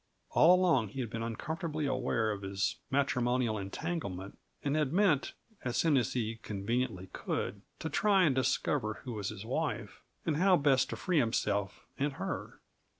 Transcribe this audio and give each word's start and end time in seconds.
All 0.31 0.55
along 0.55 0.87
he 0.87 0.99
had 0.99 1.11
been 1.11 1.21
uncomfortably 1.21 1.85
aware 1.85 2.31
of 2.31 2.41
his 2.41 2.77
matrimonial 2.89 3.59
entanglement 3.59 4.35
and 4.63 4.75
had 4.75 4.91
meant, 4.91 5.33
as 5.63 5.77
soon 5.77 5.95
as 5.95 6.13
he 6.13 6.37
conveniently 6.41 7.11
could, 7.13 7.61
to 7.77 7.87
try 7.87 8.23
and 8.23 8.33
discover 8.33 9.01
who 9.05 9.13
was 9.13 9.29
his 9.29 9.45
wife, 9.45 10.01
and 10.25 10.37
how 10.37 10.57
best 10.57 10.89
to 10.89 10.95
free 10.95 11.19
himself 11.19 11.85
and 11.99 12.13
her. 12.13 12.57